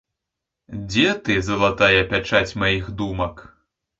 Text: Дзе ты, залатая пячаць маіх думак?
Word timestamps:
Дзе 0.93 1.09
ты, 1.27 1.33
залатая 1.49 2.01
пячаць 2.13 2.57
маіх 2.65 2.87
думак? 3.03 3.45